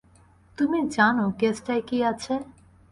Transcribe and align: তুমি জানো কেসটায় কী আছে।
তুমি 0.57 0.79
জানো 0.95 1.25
কেসটায় 1.39 1.83
কী 1.87 1.97
আছে। 2.11 2.33